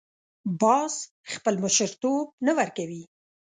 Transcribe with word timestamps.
باز 0.61 0.93
خپل 1.33 1.55
مشرتوب 1.63 2.25
نه 2.45 2.51
ورکوي 2.57 3.03